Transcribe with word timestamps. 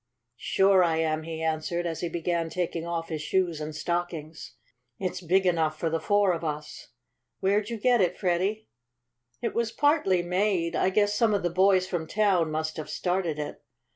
"Sure 0.39 0.83
I 0.83 0.97
am," 0.97 1.21
he 1.21 1.43
answered, 1.43 1.85
as 1.85 1.99
he 1.99 2.09
began 2.09 2.49
taking 2.49 2.87
off 2.87 3.09
his 3.09 3.21
shoes 3.21 3.61
and 3.61 3.75
stockings. 3.75 4.55
"It's 4.97 5.21
big 5.21 5.45
enough 5.45 5.77
for 5.77 5.91
the 5.91 5.99
four 5.99 6.33
of 6.33 6.43
us. 6.43 6.87
Where'd 7.39 7.69
you 7.69 7.77
get 7.77 8.01
it, 8.01 8.17
Freddie?" 8.17 8.67
"It 9.43 9.53
was 9.53 9.71
partly 9.71 10.23
made 10.23 10.75
I 10.75 10.89
guess 10.89 11.13
some 11.13 11.35
of 11.35 11.43
the 11.43 11.51
boys 11.51 11.87
from 11.87 12.07
town 12.07 12.49
must 12.49 12.77
have 12.77 12.89
started 12.89 13.37
it. 13.37 13.63